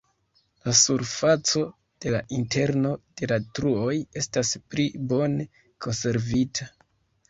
[0.61, 1.61] La surfaco
[2.07, 5.51] de la interno de la truoj estas pli bone
[5.89, 6.75] konservita.